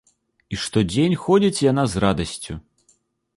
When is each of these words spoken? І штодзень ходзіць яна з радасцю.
І 0.55 0.57
штодзень 0.61 1.13
ходзіць 1.25 1.63
яна 1.71 1.83
з 1.93 2.03
радасцю. 2.05 2.57